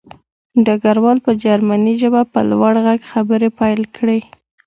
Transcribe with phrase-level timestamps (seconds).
[0.65, 4.19] ډګروال په جرمني ژبه په لوړ غږ خبرې پیل کړې